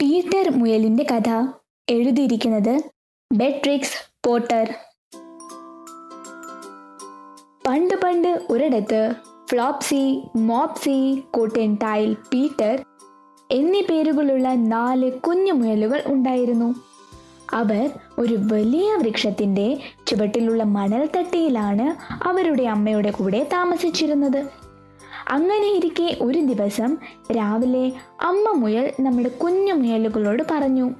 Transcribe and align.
Peter 0.00 0.50
മുയലിന്റെ 0.58 1.04
കഥ 1.04 1.28
എഴുതിയിരിക്കുന്നത് 1.90 2.90
ബെട്രിക്സ് 3.32 4.26
Potter 4.26 4.74
പണ്ട് 7.66 7.94
പണ്ട് 7.94 8.46
ഒരിടത്ത് 8.50 9.14
ഫ്ലോപ്സി 9.50 10.22
മോപ്സി 10.36 11.24
കോട്ടൻടൈൽ 11.34 12.14
പീറ്റർ 12.14 12.84
എന്നീ 13.52 13.82
പേരുകളുള്ള 13.82 14.48
നാല് 14.54 15.12
കുഞ്ഞു 15.12 15.52
മുയലുകൾ 15.52 16.02
ഉണ്ടായിരുന്നു. 16.06 16.74
അവർ 17.52 17.90
ഒരു 18.18 18.34
വലിയ 18.34 18.94
വൃക്ഷത്തിന്റെ 18.94 19.80
ചുവട്ടിലുള്ള 20.06 20.62
മണൽത്തട്ടിയിലാണ് 20.62 22.14
അവരുടെ 22.24 22.62
അമ്മയുടെ 22.62 23.10
കൂടെ 23.10 23.48
താമസിച്ചിരുന്നത്. 23.52 24.63
അങ്ങനെ 25.30 25.72
ഇരിക്കെ 25.72 26.16
ഒരു 26.20 26.38
ദിവസം 26.38 26.96
രാവിലെ 27.32 27.92
അമ്മ 28.22 28.52
മുയൽ 28.52 28.92
നമ്മുടെ 29.00 29.28
കുഞ്ഞു 29.28 29.72
മുയലുകളോട് 29.72 30.42
പറഞ്ഞു 30.50 30.90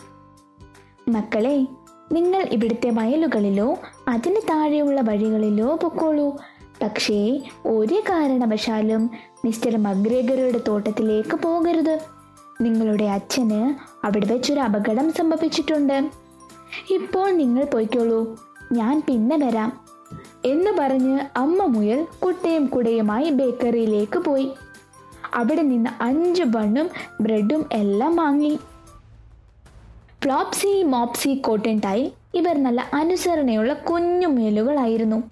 മക്കളെ 1.08 1.66
നിങ്ങൾ 2.12 2.42
ഇവിടുത്തെ 2.42 2.90
വയലുകളിലോ 2.90 3.78
അതിന് 4.08 4.36
താഴെയുള്ള 4.36 5.00
വഴികളിലോ 5.00 5.76
പൊക്കോളൂ. 5.76 6.36
പക്ഷേ 6.82 7.40
ഒരു 7.66 7.94
കാരണവശാലും 7.94 9.10
മിസ്റ്റർ 9.44 9.76
മഗ്രേഗറുടെ 9.76 10.60
തോട്ടത്തിലേക്ക് 10.68 11.36
പോകരുത്. 11.36 11.98
നിങ്ങളുടെ 12.60 13.04
അച്ഛന് 13.04 13.74
അവിടെ 14.06 14.26
വെച്ചൊരു 14.26 14.60
അപകടം 14.60 15.12
സംഭവിച്ചിട്ടുണ്ട്. 15.12 16.10
ഇപ്പോൾ 16.90 17.30
നിങ്ങൾ 17.30 17.64
പോയിക്കോളൂ. 17.64 18.36
ഞാൻ 18.72 19.02
പിന്നെ 19.08 19.36
വരാം. 19.36 19.83
എന്ന് 20.44 20.70
പറഞ്ഞ് 20.78 21.18
അമ്മ 21.36 21.64
മുയൽ 21.64 22.06
കുട്ടയും 22.24 22.66
കുടയുമായി 22.66 23.30
ബേക്കറിയിലേക്ക് 23.30 24.18
പോയി. 24.18 24.50
അവിടെ 25.34 25.62
നിന്ന് 25.62 25.90
അഞ്ച് 26.00 26.42
ബണ്ണും 26.42 26.88
ബ്രെഡും 27.20 27.64
എല്ലാം 27.72 28.16
വാങ്ങി. 28.16 28.58
ഫ്ലോപ്സി 30.22 30.82
മോപ്സി 30.82 31.34
കോട്ടൻടൈൽ 31.34 32.10
ഇവർ 32.34 32.62
നല്ല 32.62 32.80
അനുസരണയുള്ള 32.94 33.72
കുഞ്ഞു 33.72 34.28
മുയലുകളായിരുന്നു. 34.28 35.22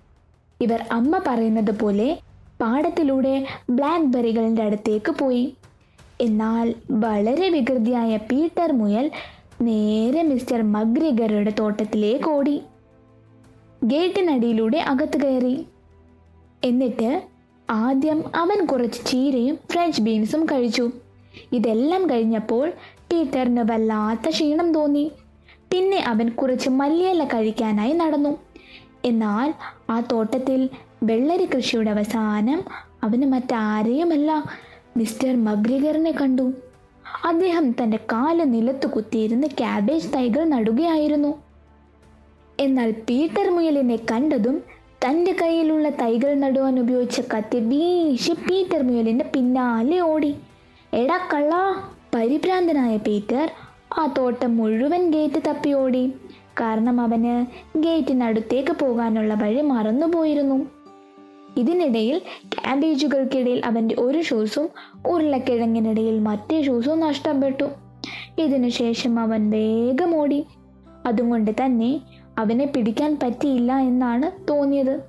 ഇവർ 0.61 0.85
അമ്മ 0.93 1.21
പറയുന്നത് 1.27 1.79
പോലെ 1.79 2.19
പാടത്തിലൂടെ 2.61 3.47
ബ്ലാക്ക് 3.71 4.05
ബെറികളുടെ 4.05 4.63
അടുത്തേക്ക് 4.63 5.13
പോയി. 5.13 5.57
എന്നാൽ 6.21 6.75
വളരെ 6.91 7.49
വികൃതിയായ 7.49 8.17
പീറ്റർ 8.17 8.73
മുയൽ 8.73 9.11
നേരെ 9.63 10.23
മിസ്റ്റർ 10.23 10.63
മഗ്രിഗറുടെ 10.63 11.53
തോട്ടത്തിലേക്ക് 11.59 12.29
ഓടി. 12.31 12.63
ഗേറ്റിനടിയിലൂടെ 13.85 14.79
അകത്ത് 14.79 15.21
കയറി. 15.21 15.67
എന്നിട്ട് 16.65 17.23
ആദ്യം 17.71 18.25
അവൻ 18.37 18.67
കുറച്ച് 18.67 19.07
ചീരയും 19.07 19.59
ഫ്രഞ്ച് 19.71 20.03
ബീൻസും 20.03 20.45
കഴിച്ചു. 20.45 20.91
ഇതെല്ലാം 21.53 22.11
കഴിഞ്ഞപ്പോൾ 22.11 22.73
പീറ്ററിന് 23.13 23.73
വല്ലാത്ത 23.73 24.31
ക്ഷീണം 24.31 24.73
തോന്നി. 24.73 25.13
പിന്നെ 25.73 25.97
അവൻ 25.97 26.29
കുറച്ച് 26.29 26.69
മല്ലിയില 26.71 27.25
കഴിക്കാനായി 27.25 27.93
നടന്നു. 27.93 28.39
എന്നാൽ 29.05 29.55
ആ 29.91 30.03
തോട്ടത്തിൽ 30.13 30.69
വെള്ളരി 31.03 31.45
കൃഷിയുടെ 31.45 31.91
അവസാനം 31.91 32.65
അവന് 33.03 33.27
മറ്റാരെയുമല്ല 33.27 34.45
മിസ്റ്റർ 34.97 35.45
മഗ്രിഗറിനെ 35.45 36.11
കണ്ടു. 36.11 36.53
അദ്ദേഹം 37.25 37.71
തന്റെ 37.71 37.97
കാൽ 37.97 38.45
നിലത്ത് 38.45 38.87
കുത്തിയിരുന്ന് 38.87 39.47
ക്യാബേജ് 39.47 40.15
തൈകൾ 40.17 40.45
നടുകയായിരുന്നു. 40.45 41.52
എന്നാൽ 42.63 42.91
പീറ്റർ 42.91 43.51
മുയലിനെ 43.51 43.97
കണ്ടതും 43.97 44.63
തന്റെ 45.07 45.37
കയ്യിലുള്ള 45.43 45.89
തൈകൾ 45.89 46.35
നടുവാൻ 46.35 46.81
ഉപയോഗിച്ച 46.81 47.21
കത്തി 47.21 47.59
വീശി 47.59 48.33
പീറ്റർ 48.33 48.83
മുയലിന്റെ 48.83 49.25
പിന്നാലെ 49.35 50.01
ഓടി. 50.01 50.35
എടാ 50.95 51.29
കള്ള 51.35 51.55
പരിഭ്രാന്തനായ 52.15 52.97
പീറ്റർ 52.97 53.51
ആ 53.99 54.15
തോട്ടം 54.19 54.57
മുഴുവൻ 54.57 55.11
ഗേറ്റ് 55.11 55.41
തപ്പി 55.49 55.73
ഓടി. 55.73 56.13
കാരണം 56.61 57.01
അവന് 57.01 57.47
ഗേറ്റിനടുത്തേക്ക് 57.79 58.73
പോകാനുള്ള 58.73 59.35
വഴി 59.35 59.61
മറന്നുപോയിരുന്നു. 59.61 60.67
ഇതിനിടയിൽ 61.57 62.19
ക്യാബേജുകൾക്കിടയിൽ 62.45 63.63
അവന്റെ 63.65 63.95
ഒരു 63.99 64.23
ഷൂസും 64.23 64.69
ഉരുളക്കിഴങ്ങിനിടയിൽ 65.07 66.19
മറ്റേ 66.19 66.63
ഷൂസും 66.63 67.01
നഷ്ടപ്പെട്ടു. 67.01 67.65
ഇതിനുശേഷം 68.39 69.19
അവൻ 69.19 69.51
വേഗം 69.51 70.17
ഓടി. 70.17 70.45
അതുകൊണ്ട് 71.07 71.51
തന്നെ 71.65 72.01
അവനെ 72.43 72.67
പിടിക്കാൻ 72.67 73.19
പറ്റിയില്ല 73.23 73.79
എന്നാണ് 73.79 74.51
തോന്നിയത്. 74.51 75.01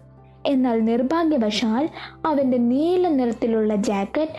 എന്നാൽ 0.45 0.79
നിർഭാഗ്യവശാൽ 0.85 1.89
അവന്റെ 2.25 2.57
നീല 2.57 3.07
നിറത്തിലുള്ള 3.07 3.75
ജാക്കറ്റ് 3.75 4.31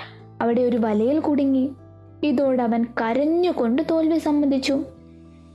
അവിടെ 0.42 0.60
ഒരു 0.60 0.76
വലയിൽ 0.76 1.20
കുടുങ്ങി. 1.20 1.70
ഇതോടെ 2.22 2.62
അവൻ 2.62 2.84
കരഞ്ഞുകൊണ്ട് 3.00 3.82
തോൽവി 3.90 4.18
സമ്മതിച്ചു. 4.18 4.84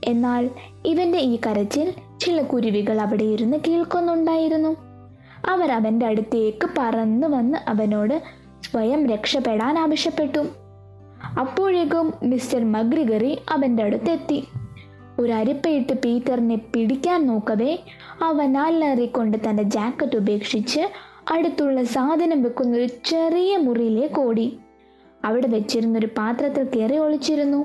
എന്നാൽ 0.04 0.50
ഇവന്റെ 0.86 1.18
ഈ 1.18 1.38
കരച്ചിൽ 1.46 1.92
ചില 2.20 2.42
കുരുവികൾ 2.42 3.00
അവിടെ 3.00 3.24
ഇരുന്ന് 3.24 3.56
കേൾക്കുന്നുണ്ടായിരുന്നു. 3.68 4.76
അവർ 5.48 5.72
അവന്റെ 5.72 6.06
അടുത്തേക്ക് 6.06 6.68
പറന്നു 6.78 7.26
വന്ന് 7.26 7.58
അവനോട് 7.68 8.22
സ്വയം 8.70 9.06
രക്ഷപ്പെടാൻ 9.06 9.78
ആവശ്യപ്പെട്ടു. 9.78 10.42
അപ്പോഴേക്കും 11.40 12.12
മിസ്റ്റർ 12.22 12.72
മഗ്രിഗറി 12.72 13.38
അവന്റെ 13.50 13.82
അടുത്തെത്തി. 13.82 14.48
ഒരു 15.20 15.32
അരിപ്പയിട്ട് 15.32 15.92
പീറ്ററിനെ 15.92 16.56
പിടിക്കാൻ 16.74 17.20
നോക്കവേ 17.26 17.72
അവൻ 18.22 18.58
അല്ലറിക്കൊണ്ട് 18.58 19.36
തന്റെ 19.48 19.62
ജാക്കറ്റ് 19.76 20.16
ഉപേക്ഷിച്ച് 20.16 20.82
അടുത്തുള്ള 21.30 21.84
സാധനം 21.84 22.42
വെക്കുന്ന 22.42 22.76
ഒരു 22.76 22.88
ചെറിയ 23.04 23.56
മുറിയിലേക്ക് 23.56 24.20
ഓടി. 24.20 24.46
അവിടെ 25.24 25.46
വെച്ചിരുന്നൊരു 25.46 26.08
പാത്രത്തിൽ 26.18 26.64
കയറി 26.64 26.96
ഒളിച്ചിരുന്നു. 26.96 27.60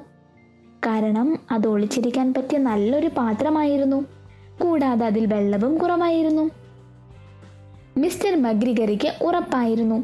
കാരണം 0.88 1.28
അത് 1.52 1.68
ഒളിച്ചിരിക്കാൻ 1.68 2.34
പറ്റിയ 2.34 2.58
നല്ലൊരു 2.58 3.10
പാത്രമായിരുന്നു. 3.18 4.00
കൂടാതെ 4.62 5.06
അതിൽ 5.06 5.26
വെള്ളവും 5.26 5.78
കുറവായിരുന്നു. 5.78 6.46
മിസ്റ്റർ 7.98 8.34
മഗ്രിഗറിക്ക് 8.42 9.10
ഉറപ്പായിരുന്നു 9.24 9.98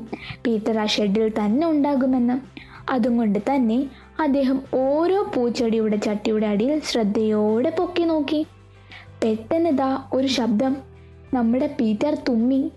പീറ്റർ 0.47 0.77
ആ 0.77 0.85
ഷെഡിൽ 0.85 1.31
തന്നെ 1.39 1.65
ഉണ്ടാകുമെന്ന്. 1.67 2.35
അതുകൊണ്ട് 2.91 3.39
തന്നെ 3.39 3.77
അദ്ദേഹം 4.21 4.61
ഓരോ 4.75 5.31
പൂച്ചെടിയുടെ 5.35 5.97
ചട്ടിയുടെ 5.97 6.47
അടിയിൽ 6.47 6.79
ശ്രദ്ധയോടെ 6.79 7.69
പൊക്കി 7.69 8.03
നോക്കി. 8.03 8.45
പെട്ടെന്ന് 9.23 9.69
ഇതാ 9.69 10.03
ഒരു 10.13 10.27
ശബ്ദം 10.27 10.77
നമ്മുടെ 11.33 11.75
പീറ്റർ 11.79 12.17
തുമ്മി. 12.29 12.71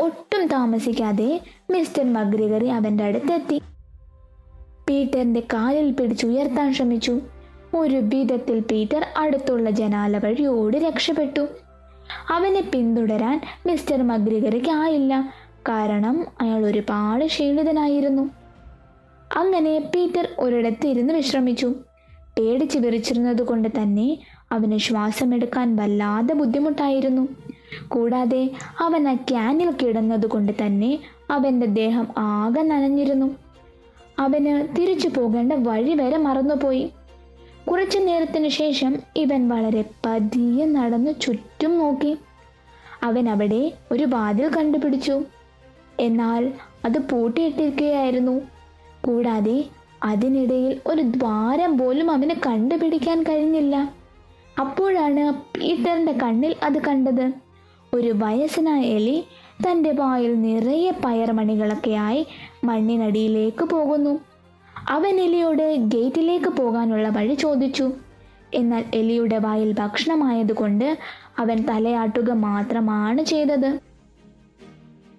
ഒട്ടും 0.00 0.46
താമസിക്കാതെ 0.46 1.40
മിസ്റ്റർ 1.70 2.12
മഗ്രിഗറി 2.12 2.66
അവന്റെ 2.66 3.04
അടുത്തെത്തി. 3.04 3.62
പീറ്ററിന്റെ 4.88 5.40
കാലിൽ 5.40 5.92
പിടിച്ചുയർത്താൻ 5.92 6.74
ശ്രമിച്ചു. 6.74 7.20
ഒരു 7.76 7.96
വിധത്തിൽ 7.96 8.60
പീറ്റർ 8.60 9.06
അടുത്തുള്ള 9.16 9.70
ജനാല 9.70 10.18
വഴി 10.18 10.44
ഓടി 10.44 10.78
രക്ഷപ്പെട്ടു. 10.78 11.46
അവനെ 12.30 12.60
പിന്തുടരാൻ 12.60 13.40
മിസ്റ്റർ 13.66 14.02
മഗ്രിഗറിക്ക് 14.02 14.70
ആയില്ല 14.70 15.32
കാരണം 15.68 16.26
അയാൾ 16.40 16.66
ഒരുപാട് 16.66 17.24
ക്ഷീണിതനായിരുന്നു. 17.24 18.39
അങ്ങനെ 19.36 19.78
പീറ്റർ 19.78 20.28
ഒരിടത്ത് 20.38 20.86
ഇരുന്ന് 20.86 21.14
വിശ്രമിച്ചു. 21.14 21.74
പേടിച്ച് 22.38 22.78
വിറിച്ചിരുന്നത് 22.78 23.42
കൊണ്ട് 23.42 23.68
തന്നെ 23.68 24.18
അവന് 24.52 24.78
ശ്വാസമെടുക്കാൻ 24.78 25.76
വല്ലാതെ 25.76 26.34
ബുദ്ധിമുട്ടായിരുന്നു. 26.34 27.28
കൂടാതെ 27.88 28.50
അവൻ 28.80 29.08
ആ 29.08 29.14
ക്യാനിൽ 29.14 29.70
കിടന്നത് 29.70 30.26
കൊണ്ട് 30.26 30.52
തന്നെ 30.66 30.98
അവന്റെ 31.30 31.66
ദേഹം 31.66 32.08
ആകെ 32.18 32.62
നനഞ്ഞിരുന്നു. 32.62 33.36
അവന് 34.18 34.76
തിരിച്ചു 34.76 35.08
പോകേണ്ട 35.08 35.52
വഴി 35.52 35.94
വരെ 35.94 36.16
മറന്നുപോയി. 36.16 36.90
കുറച്ചു 37.70 37.98
നേരത്തിന് 37.98 38.48
ശേഷം 38.48 38.96
ഇവൻ 39.16 39.48
വളരെ 39.48 39.84
പതിയെ 40.06 40.64
നടന്ന് 40.64 41.14
ചുറ്റും 41.20 41.78
നോക്കി. 41.78 42.18
അവൻ 43.02 43.28
അവിടെ 43.28 43.72
ഒരു 43.92 44.04
വാതിൽ 44.04 44.48
കണ്ടുപിടിച്ചു. 44.48 45.22
എന്നാൽ 46.00 46.52
അത് 46.84 46.98
പൂട്ടിയിട്ടിരിക്കുകയായിരുന്നു. 46.98 48.40
കൂടാതെ 49.04 49.64
അതിനിടയിൽ 50.04 50.80
ഒരു 50.86 51.02
ദ്വാരം 51.02 51.78
പോലും 51.78 52.10
അവന് 52.10 52.30
കണ്ടുപിടിക്കാൻ 52.46 53.22
കഴിഞ്ഞില്ല. 53.22 53.94
അപ്പോഴാണ് 54.60 55.32
പീറ്ററിന്റെ 55.32 56.12
കണ്ണിൽ 56.12 56.56
അത് 56.62 56.78
കണ്ടത്. 56.84 57.32
ഒരു 57.94 58.12
വയസ്സനായ 58.16 58.82
എലി 58.82 59.24
തന്റെ 59.66 59.90
വായിൽ 59.90 60.42
നിറയെ 60.42 60.90
പയർമണികളൊക്കെയായി 61.04 62.26
മണ്ണിനടിയിലേക്ക് 62.64 63.64
പോകുന്നു. 63.64 64.20
അവൻ 64.88 65.20
എലിയോട് 65.20 65.76
ഗേറ്റിലേക്ക് 65.76 66.48
പോകാനുള്ള 66.48 67.08
വഴി 67.08 67.34
ചോദിച്ചു. 67.34 67.92
എന്നാൽ 68.54 68.84
എലിയുടെ 68.94 69.38
വായിൽ 69.38 69.74
ഭക്ഷണമായതുകൊണ്ട് 69.78 70.98
അവൻ 71.38 71.66
തലയാട്ടുക 71.68 72.30
മാത്രമാണ് 72.30 73.24
ചെയ്തത്. 73.24 73.78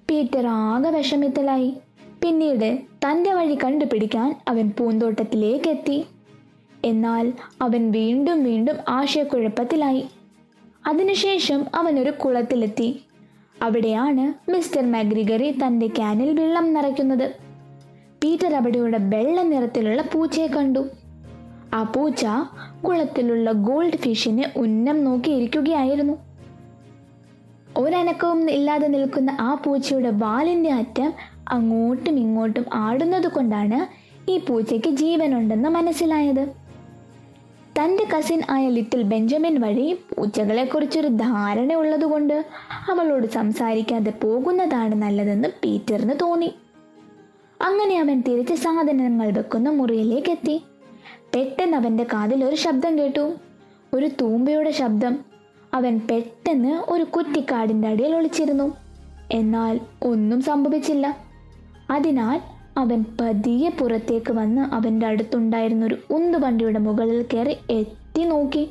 പീറ്റർ 0.10 0.48
ആകെ 0.48 0.90
വിഷമിത്തലായി 0.90 1.78
പിന്നീട് 2.24 2.80
തന്റെ 3.06 3.34
വഴി 3.34 3.58
കണ്ടുപിടിക്കാൻ 3.64 4.40
അവൻ 4.48 4.72
പൂന്തോട്ടത്തിലേക്ക് 4.80 5.70
എത്തി 5.70 6.06
എന്നാൽ 6.86 7.34
അവൻ 7.62 7.92
വീണ്ടും 7.92 8.44
വീണ്ടും 8.44 8.76
ആശയക്കുഴപ്പത്തിലായി. 8.90 10.08
അതിനുശേഷം 10.88 11.66
അവൻ 11.76 12.00
ഒരു 12.00 12.12
കുളത്തിലെത്തി. 12.12 13.02
അവിടെയാണ് 13.62 14.52
മിസ്റ്റർ 14.52 14.92
മാഗ്രിഗറി 14.92 15.52
തന്റെ 15.52 15.88
ക്യാനിൽ 15.88 16.42
വെള്ളം 16.42 16.74
നിറയ്ക്കുന്നത്. 16.74 17.32
പീറ്റർ 18.24 18.56
അവിടെയുള്ള 18.56 18.98
വെള്ള 18.98 19.42
നിറത്തിലുള്ള 19.42 20.02
പൂച്ചയെ 20.02 20.48
കണ്ടു. 20.48 20.90
ആ 21.74 21.84
പൂച്ച 21.84 22.26
കുളത്തിലുള്ള 22.88 23.52
ഗോൾഡ് 23.52 23.98
ഫിഷിനെ 23.98 24.52
ഉന്നം 24.56 25.04
നോക്കിയിരിക്കുകയായിരുന്നു. 25.04 26.14
ഒരനക്കവും 27.78 28.52
ഇല്ലാതെ 28.52 28.88
നിൽക്കുന്ന 28.88 29.38
ആ 29.40 29.54
പൂച്ചയുടെ 29.54 30.10
വാലിന്റെ 30.10 30.72
അറ്റം 30.72 31.14
അങ്ങോട്ടും 31.48 32.20
ഇങ്ങോട്ടും 32.20 32.66
ആടുന്നത് 32.74 33.28
കൊണ്ടാണ് 33.28 34.02
ഈ 34.32 34.38
പൂച്ചയ്ക്ക് 34.38 34.90
ജീവനുണ്ടെന്ന് 34.90 35.70
മനസ്സിലായത്. 35.70 36.48
തന്റെ 37.80 38.08
കസിൻ 38.18 38.42
ആയ 38.50 38.70
ലിറ്റിൽ 38.70 39.02
ബെഞ്ചമിൻ 39.02 39.62
വഴി 39.62 39.94
പൂച്ചകളെക്കുറിച്ചൊരു 39.94 41.08
ധാരണ 41.08 41.74
ഉള്ളതുകൊണ്ട് 41.74 42.46
അവളോട് 42.92 43.28
സംസാരിക്കാതെ 43.28 44.12
പോകുന്നതാണ് 44.12 44.96
നല്ലതെന്ന് 44.96 45.48
പീറ്ററിന് 45.48 46.14
തോന്നി. 46.22 46.54
അങ്ങനെ 47.62 48.00
അവൻ 48.00 48.24
തിരിച്ച് 48.28 48.54
സാധനങ്ങൾ 48.54 49.32
വെക്കുന്ന 49.32 49.70
മുറിയിലേക്ക് 49.70 50.32
എത്തി 50.32 50.64
പെട്ടെന്ന് 51.36 51.78
അവന്റെ 51.78 52.04
കാതിൽ 52.04 52.46
ഒരു 52.46 52.56
ശബ്ദം 52.56 53.00
കേട്ടു. 53.00 53.34
ഒരു 53.94 54.10
തൂമ്പയുടെ 54.22 54.72
ശബ്ദം. 54.72 55.20
അവൻ 55.74 56.02
പെട്ടെന്ന് 56.12 56.92
ഒരു 56.92 57.04
കുറ്റിക്കാടിന്റെ 57.04 57.88
അടിയിൽ 57.88 58.16
ഒളിച്ചിരുന്നു. 58.16 58.78
എന്നാൽ 59.32 59.80
ഒന്നും 60.04 60.42
സംഭവിച്ചില്ല. 60.42 61.31
അതിനാൽ 61.92 62.42
അവൻ 62.78 63.06
പതിയെ 63.22 63.70
പുറത്തേക്ക് 63.70 64.34
വന്ന് 64.34 64.62
അവന്റെ 64.62 65.06
അടുത്തുണ്ടായിരുന്ന 65.06 65.86
ഒരു 65.86 65.98
ഉന്തുവണ്ടിയുടെ 66.12 66.80
മുകളിൽ 66.80 67.26
കയറി 67.34 67.58
എത്തി 67.70 68.24
നോക്കി. 68.24 68.70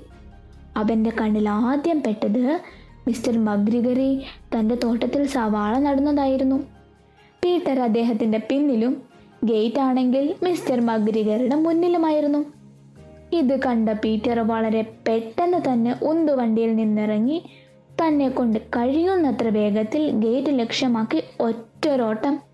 അവന്റെ 0.77 1.11
കണ്ണിൽ 1.21 1.49
ആദ്യം 1.49 2.03
പെട്ടത് 2.03 2.61
മിസ്റ്റർ 3.09 3.45
മഗ്രിഗറി 3.45 4.23
തന്റെ 4.55 4.75
തോട്ടത്തിൽ 4.85 5.27
സവാള 5.27 5.79
നടുന്നതായിരുന്നു. 5.79 6.57
പീറ്റർ 7.45 7.81
അദ്ദേഹത്തിന്റെ 7.81 8.39
പിന്നിലും 8.39 9.03
ഗേറ്റ് 9.45 9.81
ആണെങ്കിൽ 9.81 10.35
മിസ്റ്റർ 10.43 10.81
മഗ്രിഗറുടെ 10.81 11.57
മുന്നിലുമായിരുന്നു. 11.57 12.45
ഇത് 13.33 13.61
കണ്ട 13.61 13.89
പീറ്റർ 13.89 14.39
വളരെ 14.39 14.83
പെട്ടെന്ന് 15.09 15.73
തന്നെ 15.73 15.95
ഉന്തുവണ്ടിയിൽ 16.03 16.75
നിന്നിറങ്ങി 16.77 17.43
തന്നെ 18.03 18.29
കൊണ്ട് 18.29 18.59
കഴിയുന്നത്ര 18.59 19.49
വേഗത്തിൽ 19.49 20.11
ഗേറ്റ് 20.11 20.59
ലക്ഷ്യമാക്കി 20.59 21.23
ഒറ്റൊരോട്ടം 21.41 22.50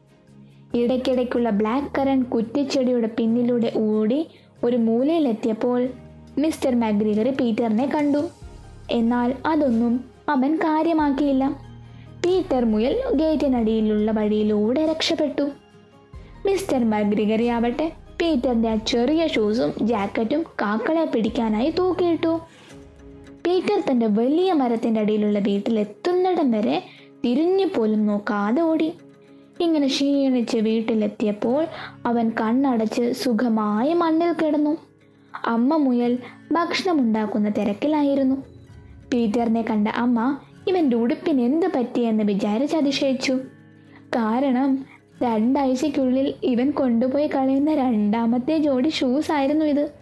ഇടയ്ക്കിടയ്ക്കുള്ള 0.77 1.51
ബ്ലാക്ക് 1.51 1.87
കറൻ 1.99 2.23
കുറ്റിച്ചെടിയുടെ 2.23 3.07
പിന്നിലൂടെ 3.07 3.73
ഓടി 3.77 4.27
ഒരു 4.65 4.77
മൂലയിലെത്തിയപ്പോൾ 4.77 5.89
മിസ്റ്റർ 6.39 6.75
മാഗ്രിഗറി 6.75 7.31
പീറ്ററിനെ 7.31 7.87
കണ്ടു. 7.87 8.29
എന്നാൽ 8.91 9.35
അതൊന്നും 9.47 10.05
അവൻ 10.29 10.57
കാര്യമാക്കിയില്ല. 10.57 11.49
പീറ്റർ 12.27 12.65
മുയൽ 12.65 13.03
ഗേറ്റിനടിയിലുള്ള 13.15 14.11
വഴിയിലൂടെ 14.11 14.87
രക്ഷപ്പെട്ടു. 14.87 15.51
മിസ്റ്റർ 16.47 16.91
മാഗ്രിഗറി 16.91 17.47
ആവട്ടെ 17.47 17.93
പീറ്ററിന്റെ 18.23 18.69
ആ 18.69 18.75
ചെറിയ 18.75 19.27
ഷൂസും 19.27 19.73
ജാക്കറ്റും 19.83 20.43
കാക്കളെ 20.43 21.05
പിടിക്കാനായി 21.05 21.71
തൂക്കിയിട്ടു. 21.71 22.41
പീറ്റർ 23.47 23.83
തന്റെ 23.91 24.07
വലിയ 24.07 24.53
മരത്തിന്റെ 24.53 25.01
അടിയിലുള്ള 25.01 25.39
വീട്ടിലെത്തുന്നിടം 25.39 26.51
വരെ 26.51 26.83
തിരിഞ്ഞു 27.25 27.67
പോലും 27.67 28.07
നോക്കാതെ 28.07 28.63
ഓടി. 28.63 28.93
ഇങ്ങനെ 29.61 29.87
ക്ഷീണിച്ച് 29.87 30.59
വീട്ടിലെത്തിയപ്പോൾ 30.59 31.67
അവൻ 32.07 32.33
കണ്ണടച്ച് 32.41 33.13
സുഖമായി 33.13 33.93
മണ്ണിൽ 33.93 34.33
കിടന്നു. 34.33 34.77
അമ്മ 35.45 35.77
മുയൽ 35.77 36.19
ഭക്ഷണമുണ്ടാക്കുന്ന 36.53 37.49
തിരക്കിലായിരുന്നു. 37.49 38.37
പീറ്ററിനെ 39.13 39.63
കണ്ട 39.63 39.89
അമ്മ 39.89 40.37
ഇവന്റെ 40.69 40.97
ഉടുപ്പിന് 40.97 41.41
എന്ത് 41.41 41.67
പറ്റിയെന്ന് 41.67 42.25
വിചാരിച്ച് 42.25 42.77
അതിശയിച്ചു. 42.77 43.33
കാരണം 44.01 44.85
രണ്ടാഴ്ചയ്ക്കുള്ളിൽ 45.23 46.35
ഇവൻ 46.43 46.71
കൊണ്ടുപോയി 46.71 47.27
കളയുന്ന 47.27 47.75
രണ്ടാമത്തെ 47.75 48.59
ജോഡി 48.59 48.89
ഷൂസ് 48.89 49.33
ആയിരുന്നു 49.33 49.65
ഇത്. 49.65 49.93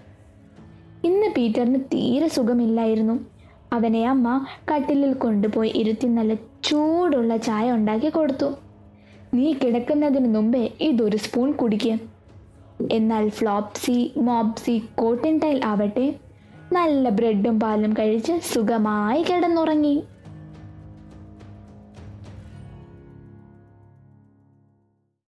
ഇന്ന് 1.04 1.26
പീറ്ററിന് 1.36 1.80
തീരെ 1.80 2.28
സുഖമില്ലായിരുന്നു. 2.28 3.26
അവനെ 3.72 4.08
അമ്മ 4.08 4.44
കട്ടിലിൽ 4.74 5.12
കൊണ്ടുപോയി 5.12 5.72
ഇരുത്തി 5.74 6.06
നല്ല 6.06 6.34
ചൂടുള്ള 6.34 7.36
ചായ 7.36 7.72
ഉണ്ടാക്കി 7.72 8.08
കൊടുത്തു. 8.08 8.63
നീ 9.36 9.46
കിടക്കുന്നതിന് 9.52 10.28
മുമ്പേ 10.34 10.64
ഇതൊരു 10.80 11.16
സ്പൂൺ 11.16 11.48
കുടിക്കുക 11.52 11.94
എന്നാൽ 12.90 13.24
ഫ്ലോപ്സി 13.28 13.98
മോപ്സി 14.28 14.74
കോട്ടൻ 14.94 15.34
ടൈൽ 15.38 15.58
ആവട്ടെ. 15.64 16.06
നല്ല 16.72 17.08
ബ്രെഡും 17.08 17.56
പാലും 17.60 17.92
കഴിച്ച് 17.92 18.34
സുഖമായി 18.52 19.22
കിടന്നുറങ്ങി. 19.22 19.96